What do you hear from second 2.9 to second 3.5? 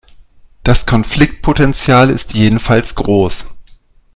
groß.